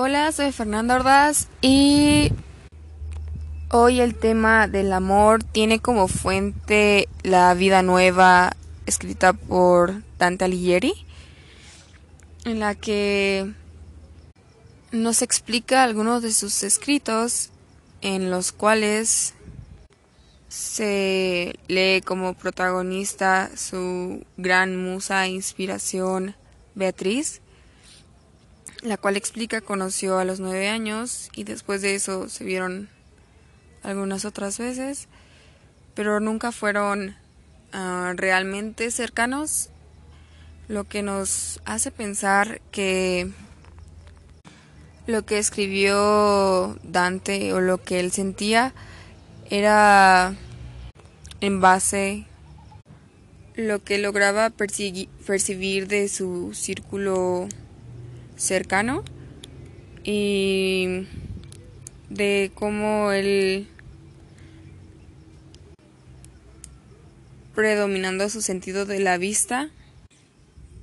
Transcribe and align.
Hola, 0.00 0.30
soy 0.30 0.52
Fernanda 0.52 0.94
Ordaz 0.94 1.48
y 1.60 2.30
hoy 3.72 4.00
el 4.00 4.14
tema 4.14 4.68
del 4.68 4.92
amor 4.92 5.42
tiene 5.42 5.80
como 5.80 6.06
fuente 6.06 7.08
la 7.24 7.52
vida 7.54 7.82
nueva 7.82 8.52
escrita 8.86 9.32
por 9.32 10.04
Dante 10.16 10.44
Alighieri, 10.44 10.94
en 12.44 12.60
la 12.60 12.76
que 12.76 13.52
nos 14.92 15.20
explica 15.20 15.82
algunos 15.82 16.22
de 16.22 16.30
sus 16.32 16.62
escritos 16.62 17.50
en 18.00 18.30
los 18.30 18.52
cuales 18.52 19.34
se 20.46 21.58
lee 21.66 22.02
como 22.02 22.34
protagonista 22.34 23.50
su 23.56 24.24
gran 24.36 24.76
musa 24.76 25.26
e 25.26 25.30
inspiración 25.30 26.36
Beatriz 26.76 27.40
la 28.82 28.96
cual 28.96 29.16
explica 29.16 29.60
conoció 29.60 30.18
a 30.18 30.24
los 30.24 30.40
nueve 30.40 30.68
años 30.68 31.30
y 31.34 31.44
después 31.44 31.82
de 31.82 31.94
eso 31.94 32.28
se 32.28 32.44
vieron 32.44 32.88
algunas 33.82 34.24
otras 34.24 34.58
veces, 34.58 35.08
pero 35.94 36.20
nunca 36.20 36.52
fueron 36.52 37.16
uh, 37.74 38.12
realmente 38.14 38.90
cercanos, 38.90 39.70
lo 40.68 40.84
que 40.84 41.02
nos 41.02 41.60
hace 41.64 41.90
pensar 41.90 42.60
que 42.70 43.30
lo 45.06 45.24
que 45.24 45.38
escribió 45.38 46.78
Dante 46.82 47.54
o 47.54 47.60
lo 47.60 47.82
que 47.82 48.00
él 48.00 48.12
sentía 48.12 48.74
era 49.48 50.34
en 51.40 51.60
base 51.60 52.26
lo 53.58 53.82
que 53.82 53.98
lograba 53.98 54.50
percibir 54.50 55.88
de 55.88 56.08
su 56.08 56.54
círculo 56.54 57.48
cercano 58.38 59.04
y 60.04 61.06
de 62.08 62.50
cómo 62.54 63.12
él 63.12 63.68
predominando 67.54 68.30
su 68.30 68.40
sentido 68.40 68.86
de 68.86 69.00
la 69.00 69.18
vista 69.18 69.68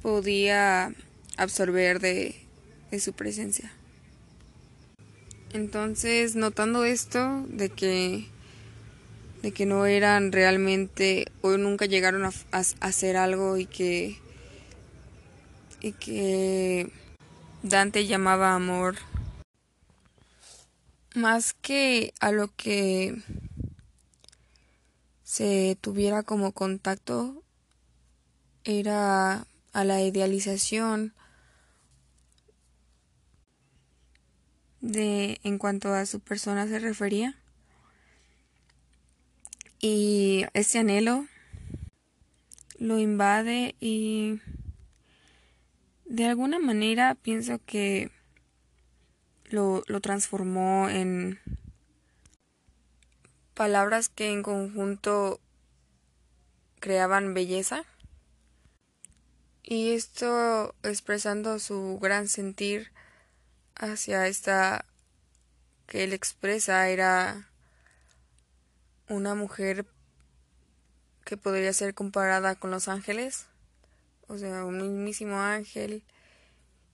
podía 0.01 0.93
absorber 1.37 1.99
de, 1.99 2.35
de 2.91 2.99
su 2.99 3.13
presencia. 3.13 3.71
Entonces, 5.53 6.35
notando 6.35 6.83
esto 6.83 7.45
de 7.47 7.69
que 7.69 8.27
de 9.41 9.51
que 9.51 9.65
no 9.65 9.85
eran 9.85 10.31
realmente 10.31 11.27
o 11.41 11.55
nunca 11.57 11.85
llegaron 11.85 12.25
a, 12.25 12.31
a 12.51 12.63
hacer 12.81 13.15
algo 13.15 13.57
y 13.57 13.67
que 13.67 14.17
y 15.81 15.91
que 15.91 16.89
Dante 17.67 18.05
llamaba 18.05 18.53
amor 18.53 18.95
más 21.15 21.55
que 21.55 22.13
a 22.19 22.31
lo 22.31 22.55
que 22.55 23.19
se 25.23 25.75
tuviera 25.81 26.21
como 26.21 26.51
contacto 26.51 27.41
era 28.65 29.47
a 29.73 29.83
la 29.83 29.99
idealización 30.03 31.15
de 34.81 35.39
en 35.41 35.57
cuanto 35.57 35.91
a 35.91 36.05
su 36.05 36.19
persona 36.19 36.67
se 36.67 36.77
refería. 36.77 37.35
Y 39.79 40.45
ese 40.53 40.77
anhelo 40.77 41.25
lo 42.77 42.99
invade 42.99 43.73
y 43.79 44.39
de 46.05 46.25
alguna 46.25 46.59
manera 46.59 47.15
pienso 47.15 47.59
que 47.65 48.11
lo, 49.45 49.83
lo 49.87 50.01
transformó 50.01 50.89
en 50.89 51.39
palabras 53.53 54.09
que 54.09 54.31
en 54.31 54.43
conjunto 54.43 55.39
creaban 56.79 57.33
belleza. 57.33 57.83
Y 59.63 59.93
esto 59.93 60.75
expresando 60.83 61.57
su 61.57 61.97
gran 61.99 62.27
sentir 62.27 62.91
hacia 63.75 64.27
esta 64.27 64.85
que 65.87 66.03
él 66.03 66.13
expresa 66.13 66.87
era 66.89 67.49
una 69.09 69.33
mujer 69.33 69.85
que 71.23 71.37
podría 71.37 71.73
ser 71.73 71.95
comparada 71.95 72.55
con 72.55 72.69
los 72.69 72.87
ángeles 72.87 73.47
o 74.27 74.37
sea, 74.37 74.65
un 74.65 74.77
mismísimo 74.77 75.39
ángel 75.39 76.03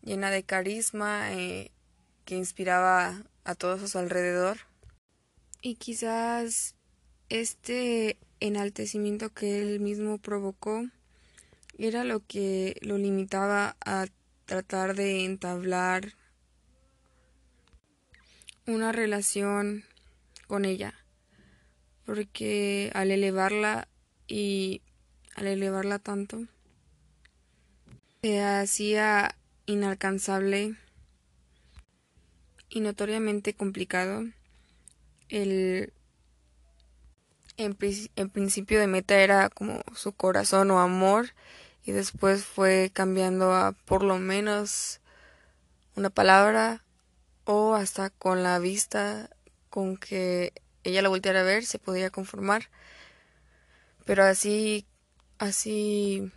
llena 0.04 0.32
de 0.32 0.44
carisma 0.44 1.34
eh, 1.34 1.72
que 2.26 2.36
inspiraba 2.36 3.24
a 3.44 3.56
todos 3.56 3.84
a 3.84 3.88
su 3.88 3.98
alrededor. 3.98 4.58
Y 5.62 5.76
quizás 5.76 6.76
este 7.30 8.18
enaltecimiento 8.40 9.30
que 9.30 9.62
él 9.62 9.80
mismo 9.80 10.18
provocó 10.18 10.86
era 11.78 12.04
lo 12.04 12.26
que 12.26 12.78
lo 12.82 12.98
limitaba 12.98 13.76
a 13.86 14.08
tratar 14.46 14.96
de 14.96 15.24
entablar 15.24 16.14
una 18.68 18.92
relación 18.92 19.84
con 20.48 20.66
ella, 20.66 20.94
porque 22.06 22.92
al 22.94 23.12
elevarla 23.12 23.88
y 24.28 24.82
al 25.36 25.48
elevarla 25.48 26.00
tanto, 26.00 26.48
se 28.22 28.44
hacía 28.44 29.36
inalcanzable 29.66 30.76
y 32.70 32.80
notoriamente 32.82 33.56
complicado. 33.56 34.26
El 35.30 35.92
en, 37.58 37.76
principio 37.76 38.80
de 38.80 38.88
meta 38.88 39.16
era 39.20 39.50
como 39.50 39.82
su 39.96 40.14
corazón 40.14 40.70
o 40.70 40.80
amor 40.80 41.34
y 41.84 41.94
después 41.94 42.44
fue 42.44 42.92
cambiando 42.94 43.54
a 43.54 43.72
por 43.72 44.04
lo 44.04 44.20
menos 44.20 45.02
una 45.96 46.12
palabra 46.12 46.84
o 47.46 47.74
hasta 47.74 48.12
con 48.12 48.44
la 48.44 48.60
vista 48.60 49.30
con 49.70 49.98
que 49.98 50.54
ella 50.84 51.02
la 51.02 51.10
volteara 51.10 51.42
a 51.42 51.44
ver 51.44 51.66
se 51.66 51.80
podía 51.80 52.10
conformar 52.10 52.70
pero 54.06 54.24
así 54.24 54.86
así 55.40 56.32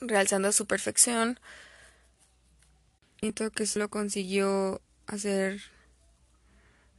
realzando 0.00 0.52
su 0.52 0.66
perfección. 0.66 1.38
Siento 3.20 3.50
que 3.50 3.64
lo 3.74 3.88
consiguió 3.88 4.80
hacer 5.06 5.60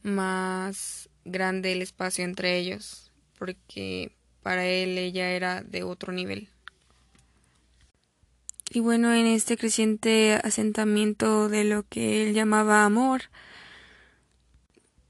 más 0.04 1.10
grande 1.26 1.72
el 1.72 1.82
espacio 1.82 2.24
entre 2.26 2.58
ellos, 2.58 3.12
porque 3.38 4.12
para 4.44 4.66
él 4.66 4.98
ella 4.98 5.32
era 5.32 5.62
de 5.62 5.84
otro 5.84 6.12
nivel. 6.12 6.50
Y 8.72 8.82
bueno, 8.82 9.14
en 9.14 9.26
este 9.26 9.58
creciente 9.58 10.40
asentamiento 10.44 11.50
de 11.50 11.64
lo 11.64 11.84
que 11.84 12.28
él 12.28 12.34
llamaba 12.34 12.86
amor, 12.86 13.24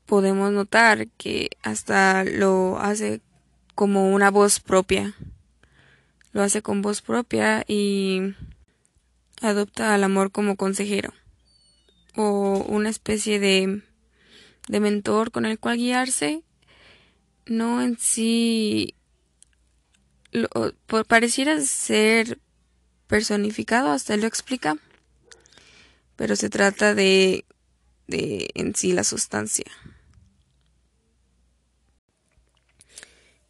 podemos 0.05 0.51
notar 0.51 1.07
que 1.17 1.49
hasta 1.61 2.23
lo 2.23 2.79
hace 2.79 3.21
como 3.75 4.13
una 4.13 4.31
voz 4.31 4.59
propia 4.59 5.13
lo 6.31 6.41
hace 6.41 6.61
con 6.61 6.81
voz 6.81 7.01
propia 7.01 7.63
y 7.67 8.35
adopta 9.41 9.93
al 9.93 10.03
amor 10.03 10.31
como 10.31 10.55
consejero 10.55 11.13
o 12.15 12.65
una 12.67 12.89
especie 12.89 13.39
de, 13.39 13.81
de 14.67 14.79
mentor 14.79 15.31
con 15.31 15.45
el 15.45 15.59
cual 15.59 15.77
guiarse, 15.77 16.43
no 17.45 17.81
en 17.81 17.97
sí 17.97 18.95
lo, 20.31 20.49
pareciera 21.07 21.59
ser 21.61 22.39
personificado, 23.07 23.91
hasta 23.91 24.13
él 24.13 24.21
lo 24.21 24.27
explica, 24.27 24.77
pero 26.15 26.35
se 26.35 26.49
trata 26.49 26.93
de, 26.93 27.45
de 28.07 28.49
en 28.53 28.75
sí 28.75 28.91
la 28.91 29.03
sustancia. 29.03 29.65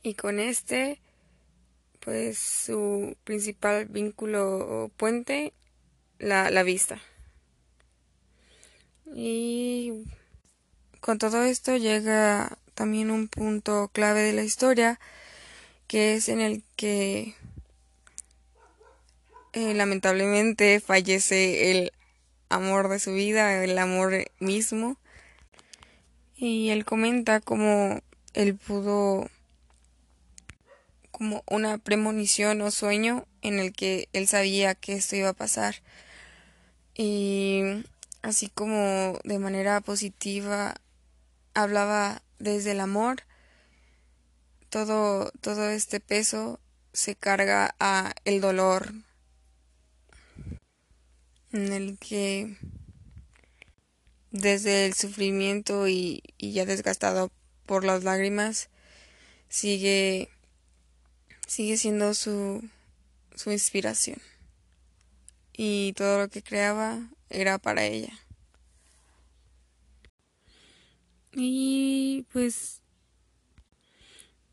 Y 0.02 0.14
con 0.14 0.40
este 0.40 1.02
pues 2.00 2.40
su 2.40 3.16
principal 3.24 3.86
vínculo 3.86 4.58
o 4.58 4.90
puente, 4.90 5.54
la, 6.18 6.50
la 6.50 6.64
vista. 6.64 7.02
Y 9.16 10.04
con 11.00 11.18
todo 11.18 11.44
esto 11.44 11.76
llega 11.78 12.58
también 12.76 13.12
un 13.12 13.28
punto 13.28 13.90
clave 13.92 14.22
de 14.22 14.34
la 14.34 14.44
historia, 14.44 15.00
que 15.88 16.16
es 16.16 16.30
en 16.30 16.40
el 16.40 16.64
que 16.76 17.36
eh, 19.54 19.74
lamentablemente 19.74 20.80
fallece 20.80 21.72
el 21.72 21.92
amor 22.50 22.90
de 22.90 23.00
su 23.00 23.14
vida, 23.14 23.64
el 23.64 23.78
amor 23.78 24.26
mismo. 24.40 24.98
Y 26.36 26.70
él 26.70 26.86
comenta 26.86 27.42
cómo 27.42 28.02
él 28.34 28.56
pudo 28.56 29.30
como 31.20 31.44
una 31.48 31.78
premonición 31.78 32.62
o 32.62 32.72
sueño 32.72 33.28
en 33.42 33.60
el 33.60 33.74
que 33.74 34.08
él 34.14 34.26
sabía 34.26 34.74
que 34.74 34.94
esto 34.94 35.18
iba 35.18 35.28
a 35.28 35.34
pasar. 35.34 35.76
Y 36.96 37.84
así 38.22 38.48
como 38.48 39.20
de 39.26 39.38
manera 39.38 39.82
positiva 39.82 40.76
hablaba 41.54 42.24
desde 42.40 42.72
el 42.72 42.80
amor, 42.80 43.24
todo, 44.70 45.32
todo 45.42 45.70
este 45.70 46.00
peso 46.00 46.62
se 46.94 47.16
carga 47.16 47.76
a 47.82 48.14
el 48.24 48.40
dolor 48.40 48.94
en 51.52 51.74
el 51.74 51.98
que 51.98 52.56
desde 54.32 54.86
el 54.86 54.94
sufrimiento 54.94 55.90
y, 55.90 56.24
y 56.38 56.54
ya 56.54 56.66
desgastado 56.66 57.30
por 57.66 57.84
las 57.84 58.06
lágrimas 58.06 58.70
sigue 59.50 60.30
sigue 61.50 61.76
siendo 61.76 62.14
su 62.14 62.64
su 63.40 63.52
inspiración. 63.52 64.22
Y 65.56 65.94
todo 65.94 66.20
lo 66.20 66.28
que 66.30 66.44
creaba 66.44 67.10
era 67.30 67.58
para 67.58 67.86
ella. 67.86 68.14
Y 71.34 72.26
pues 72.34 72.82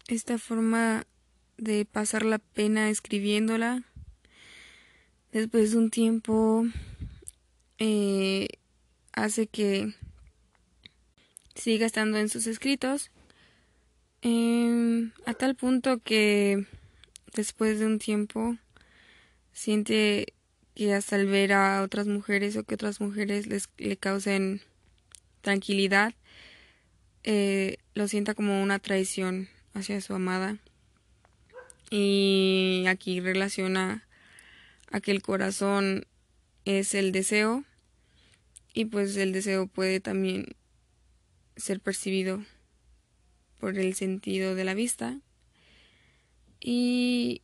esta 0.06 0.38
forma 0.38 1.04
de 1.56 1.84
pasar 1.84 2.24
la 2.24 2.38
pena 2.38 2.90
escribiéndola 2.90 3.82
después 5.32 5.72
de 5.72 5.78
un 5.78 5.90
tiempo 5.90 6.64
eh, 7.78 8.46
hace 9.12 9.48
que 9.48 9.94
siga 11.56 11.86
estando 11.86 12.18
en 12.18 12.28
sus 12.28 12.46
escritos 12.46 13.10
em, 14.22 15.12
a 15.24 15.34
tal 15.34 15.56
punto 15.56 15.98
que 15.98 16.66
después 17.36 17.78
de 17.78 17.86
un 17.86 18.00
tiempo 18.00 18.56
siente 19.52 20.34
que 20.74 20.92
hasta 20.92 21.16
el 21.16 21.26
ver 21.26 21.52
a 21.52 21.82
otras 21.82 22.08
mujeres 22.08 22.56
o 22.56 22.64
que 22.64 22.74
otras 22.74 23.00
mujeres 23.00 23.46
les, 23.46 23.68
le 23.78 23.96
causen 23.96 24.60
tranquilidad 25.42 26.14
eh, 27.22 27.78
lo 27.94 28.06
sienta 28.06 28.34
como 28.34 28.62
una 28.62 28.78
traición 28.78 29.48
hacia 29.74 30.00
su 30.00 30.14
amada. 30.14 30.58
Y 31.90 32.84
aquí 32.88 33.20
relaciona 33.20 34.06
a 34.92 35.00
que 35.00 35.10
el 35.10 35.22
corazón 35.22 36.06
es 36.64 36.94
el 36.94 37.12
deseo 37.12 37.64
y 38.74 38.86
pues 38.86 39.16
el 39.16 39.32
deseo 39.32 39.66
puede 39.66 40.00
también 40.00 40.54
ser 41.56 41.80
percibido 41.80 42.44
por 43.58 43.78
el 43.78 43.94
sentido 43.94 44.54
de 44.54 44.64
la 44.64 44.74
vista 44.74 45.18
y 46.68 47.42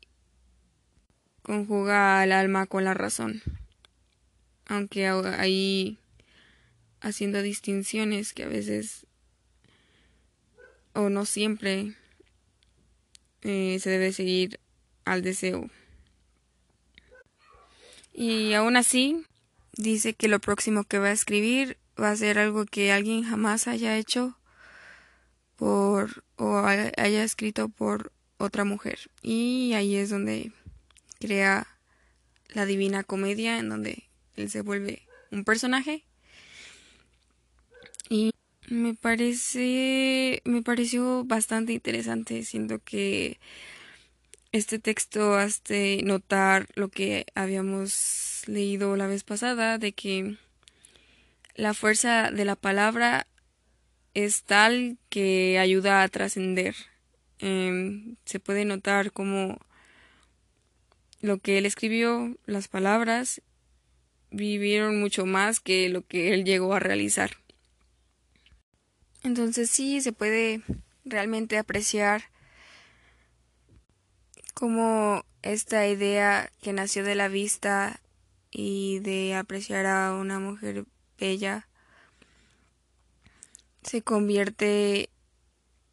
conjuga 1.44 2.20
al 2.20 2.32
alma 2.32 2.66
con 2.66 2.82
la 2.82 2.92
razón. 2.92 3.40
Aunque 4.66 5.06
ahí 5.06 5.96
haciendo 7.00 7.40
distinciones 7.40 8.32
que 8.32 8.42
a 8.42 8.48
veces 8.48 9.06
o 10.94 11.08
no 11.08 11.24
siempre 11.24 11.94
eh, 13.42 13.78
se 13.80 13.90
debe 13.90 14.12
seguir 14.12 14.58
al 15.04 15.22
deseo. 15.22 15.70
Y 18.12 18.54
aún 18.54 18.76
así, 18.76 19.24
dice 19.76 20.14
que 20.14 20.26
lo 20.26 20.40
próximo 20.40 20.82
que 20.82 20.98
va 20.98 21.08
a 21.08 21.12
escribir 21.12 21.78
va 22.00 22.10
a 22.10 22.16
ser 22.16 22.40
algo 22.40 22.66
que 22.66 22.90
alguien 22.90 23.22
jamás 23.22 23.68
haya 23.68 23.96
hecho 23.96 24.36
por 25.54 26.24
o 26.34 26.56
haya 26.58 27.22
escrito 27.22 27.68
por 27.68 28.10
otra 28.42 28.64
mujer. 28.64 28.98
Y 29.22 29.72
ahí 29.74 29.96
es 29.96 30.10
donde 30.10 30.52
crea 31.20 31.66
la 32.48 32.66
divina 32.66 33.04
comedia 33.04 33.58
en 33.58 33.68
donde 33.68 34.04
él 34.36 34.50
se 34.50 34.62
vuelve 34.62 35.02
un 35.30 35.44
personaje. 35.44 36.04
Y 38.08 38.32
me 38.68 38.94
parece 38.94 40.42
me 40.44 40.62
pareció 40.62 41.24
bastante 41.24 41.72
interesante. 41.72 42.44
Siento 42.44 42.80
que 42.84 43.38
este 44.50 44.78
texto 44.78 45.36
hace 45.36 46.00
notar 46.04 46.66
lo 46.74 46.88
que 46.88 47.26
habíamos 47.34 48.42
leído 48.46 48.96
la 48.96 49.06
vez 49.06 49.24
pasada, 49.24 49.78
de 49.78 49.92
que 49.92 50.36
la 51.54 51.74
fuerza 51.74 52.30
de 52.30 52.44
la 52.44 52.56
palabra 52.56 53.26
es 54.14 54.42
tal 54.42 54.98
que 55.08 55.58
ayuda 55.58 56.02
a 56.02 56.08
trascender. 56.08 56.74
Em, 57.42 58.14
se 58.24 58.38
puede 58.38 58.64
notar 58.64 59.10
como 59.10 59.58
lo 61.20 61.38
que 61.38 61.58
él 61.58 61.66
escribió, 61.66 62.36
las 62.46 62.68
palabras, 62.68 63.42
vivieron 64.30 65.00
mucho 65.00 65.26
más 65.26 65.58
que 65.58 65.88
lo 65.88 66.06
que 66.06 66.32
él 66.34 66.44
llegó 66.44 66.72
a 66.72 66.78
realizar. 66.78 67.32
Entonces 69.24 69.70
sí, 69.70 70.00
se 70.00 70.12
puede 70.12 70.62
realmente 71.04 71.58
apreciar 71.58 72.30
como 74.54 75.24
esta 75.42 75.88
idea 75.88 76.52
que 76.62 76.72
nació 76.72 77.02
de 77.02 77.16
la 77.16 77.26
vista 77.26 78.00
y 78.52 79.00
de 79.00 79.34
apreciar 79.34 79.86
a 79.86 80.14
una 80.14 80.38
mujer 80.38 80.84
bella 81.18 81.66
se 83.82 84.02
convierte 84.02 85.10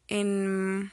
en 0.06 0.92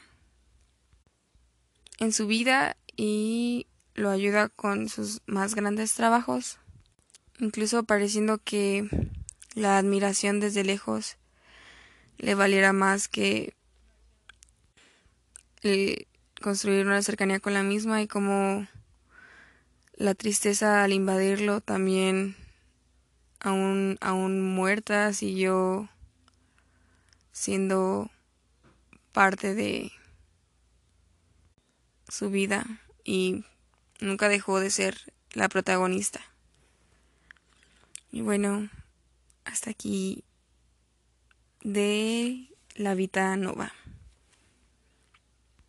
en 1.98 2.14
su 2.14 2.28
vida 2.28 2.78
y 2.96 3.68
lo 3.94 4.10
ayuda 4.10 4.50
con 4.50 4.90
sus 4.90 5.22
más 5.26 5.56
grandes 5.56 5.94
trabajos, 5.94 6.60
incluso 7.40 7.84
pareciendo 7.84 8.38
que 8.38 8.88
la 9.56 9.78
admiración 9.78 10.40
desde 10.40 10.64
lejos 10.64 11.18
le 12.18 12.36
valiera 12.36 12.74
más 12.74 13.08
que 13.08 13.54
el 15.62 16.08
construir 16.42 16.86
una 16.86 17.02
cercanía 17.02 17.40
con 17.40 17.54
la 17.54 17.64
misma 17.64 18.02
y 18.02 18.08
como 18.08 18.68
la 19.96 20.14
tristeza 20.14 20.84
al 20.84 20.94
invadirlo 20.94 21.62
también 21.62 22.36
aún, 23.40 23.98
aún 24.00 24.42
muerta 24.42 25.12
siguió 25.14 25.90
siendo 27.32 28.12
parte 29.12 29.56
de 29.56 29.92
su 32.08 32.30
vida 32.30 32.66
y 33.04 33.44
nunca 34.00 34.30
dejó 34.30 34.60
de 34.60 34.70
ser 34.70 35.14
la 35.34 35.50
protagonista. 35.50 36.22
Y 38.12 38.22
bueno, 38.22 38.70
hasta 39.46 39.70
aquí 39.70 40.24
de 41.62 42.50
la 42.76 42.96
Vita 42.96 43.36
Nova. 43.36 43.74